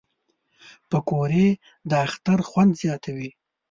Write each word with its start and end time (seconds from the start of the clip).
پکورې 0.89 1.47
د 1.89 1.91
اختر 2.05 2.39
خوند 2.47 2.71
زیاتوي 2.81 3.29